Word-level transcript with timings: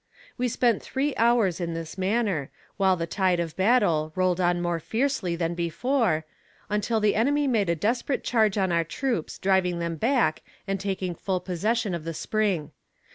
We 0.35 0.47
spent 0.47 0.81
three 0.81 1.15
hours 1.15 1.61
in 1.61 1.75
this 1.75 1.95
manner, 1.95 2.49
while 2.77 2.95
the 2.97 3.05
tide 3.05 3.39
of 3.39 3.55
battle 3.55 4.11
rolled 4.15 4.41
on 4.41 4.59
more 4.59 4.79
fiercely 4.79 5.35
than 5.35 5.53
before, 5.53 6.25
until 6.71 6.99
the 6.99 7.13
enemy 7.13 7.45
made 7.45 7.69
a 7.69 7.75
desperate 7.75 8.23
charge 8.23 8.57
on 8.57 8.71
our 8.71 8.83
troops 8.83 9.37
driving 9.37 9.77
them 9.77 9.97
back 9.97 10.41
and 10.67 10.79
taking 10.79 11.13
full 11.13 11.39
possession 11.39 11.93
of 11.93 12.03
the 12.03 12.15
spring. 12.15 12.71